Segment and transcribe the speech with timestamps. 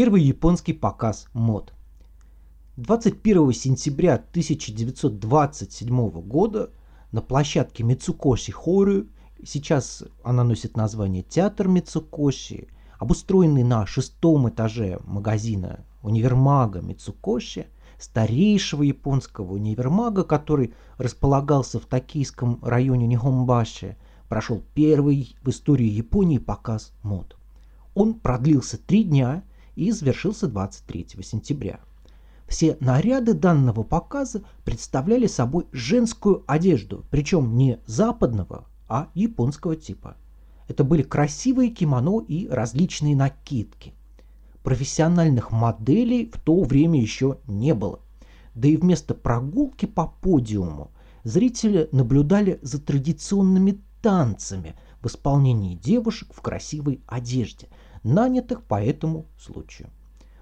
[0.00, 1.72] Первый японский показ мод.
[2.76, 6.70] 21 сентября 1927 года
[7.10, 9.06] на площадке Мицукоши Хору,
[9.44, 12.68] сейчас она носит название Театр Мицукоши,
[13.00, 17.66] обустроенный на шестом этаже магазина универмага Мицукоши,
[17.98, 23.96] старейшего японского универмага, который располагался в токийском районе Нихомбаши,
[24.28, 27.36] прошел первый в истории Японии показ мод.
[27.96, 29.42] Он продлился три дня
[29.78, 31.78] и завершился 23 сентября.
[32.48, 40.16] Все наряды данного показа представляли собой женскую одежду, причем не западного, а японского типа.
[40.66, 43.94] Это были красивые кимоно и различные накидки.
[44.64, 48.00] Профессиональных моделей в то время еще не было.
[48.54, 50.90] Да и вместо прогулки по подиуму
[51.22, 57.68] зрители наблюдали за традиционными танцами в исполнении девушек в красивой одежде–
[58.02, 59.88] нанятых по этому случаю.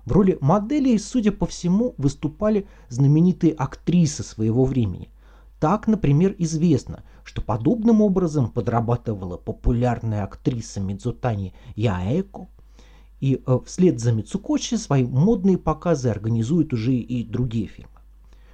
[0.05, 5.10] В роли моделей, судя по всему, выступали знаменитые актрисы своего времени.
[5.59, 12.46] Так, например, известно, что подобным образом подрабатывала популярная актриса Мидзутани Яэко,
[13.18, 17.91] и э, вслед за Мицукочи свои модные показы организуют уже и другие фильмы.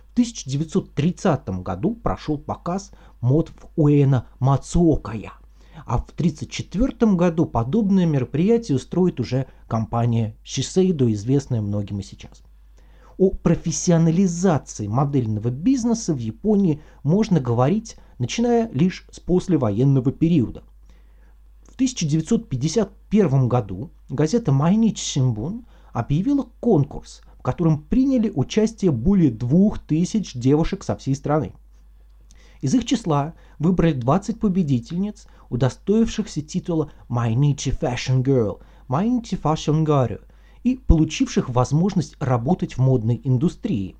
[0.09, 5.33] В 1930 году прошел показ мод в Уэна Мацуокая–
[5.87, 12.43] а в 1934 году подобное мероприятие устроит уже компания Shiseido, известная многим и сейчас.
[13.19, 20.63] О профессионализации модельного бизнеса в Японии можно говорить, начиная лишь с послевоенного периода.
[21.63, 30.35] В 1951 году газета Майнич Симбун объявила конкурс, в котором приняли участие более двух тысяч
[30.35, 31.53] девушек со всей страны.
[32.63, 40.21] Из их числа выбрали 20 победительниц, удостоившихся титула Mainichi Fashion Girl, Mainichi Fashion Girl
[40.63, 43.97] и получивших возможность работать в модной индустрии.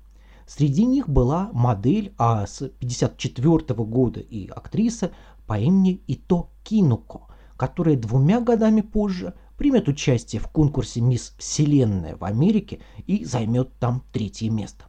[0.47, 5.11] Среди них была модель, а с 1954 года и актриса
[5.45, 7.23] по имени Ито Кинуко,
[7.57, 14.03] которая двумя годами позже примет участие в конкурсе «Мисс Вселенная» в Америке и займет там
[14.13, 14.85] третье место.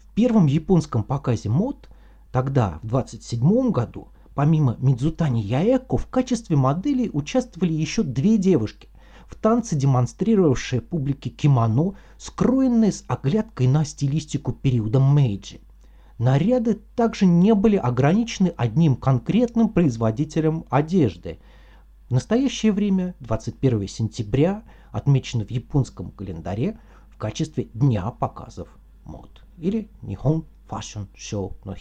[0.00, 1.88] В первом японском показе мод–
[2.38, 8.88] Тогда, в 27 году, помимо Мидзутани Яэко, в качестве моделей участвовали еще две девушки,
[9.26, 15.58] в танце демонстрировавшие публике кимоно, скроенные с оглядкой на стилистику периода Мэйджи.
[16.18, 21.40] Наряды также не были ограничены одним конкретным производителем одежды.
[22.08, 24.62] В настоящее время 21 сентября
[24.92, 26.78] отмечено в японском календаре
[27.10, 28.68] в качестве Дня показов
[29.04, 31.74] мод или Nihon Fashion Show no.